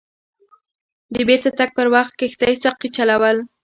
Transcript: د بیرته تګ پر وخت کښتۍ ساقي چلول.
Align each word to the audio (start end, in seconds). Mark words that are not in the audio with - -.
د 1.13 1.15
بیرته 1.27 1.49
تګ 1.59 1.69
پر 1.77 1.87
وخت 1.95 2.13
کښتۍ 2.19 2.53
ساقي 2.63 2.89
چلول. 2.95 3.37